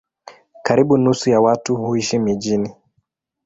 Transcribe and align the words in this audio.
Karibu 0.63 0.97
nusu 0.97 1.29
ya 1.29 1.41
watu 1.41 1.75
huishi 1.75 2.19
mijini. 2.19 2.75